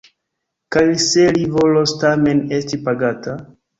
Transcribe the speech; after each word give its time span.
Kaj 0.75 0.85
se 1.03 1.27
li 1.35 1.43
volos 1.57 1.93
tamen 2.05 2.43
esti 2.59 2.81
pagata? 2.89 3.37